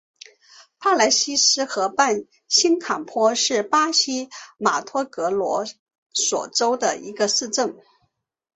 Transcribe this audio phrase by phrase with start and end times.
[0.79, 5.63] 帕雷西斯河畔新坎波是巴西马托格罗
[6.11, 7.77] 索州的一个市镇。